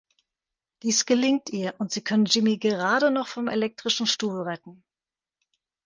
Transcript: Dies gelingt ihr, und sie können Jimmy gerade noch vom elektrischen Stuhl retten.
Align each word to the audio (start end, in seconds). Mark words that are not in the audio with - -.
Dies 0.81 1.05
gelingt 1.05 1.51
ihr, 1.51 1.75
und 1.77 1.91
sie 1.91 2.01
können 2.03 2.25
Jimmy 2.25 2.57
gerade 2.57 3.11
noch 3.11 3.27
vom 3.27 3.47
elektrischen 3.47 4.07
Stuhl 4.07 4.41
retten. 4.41 4.83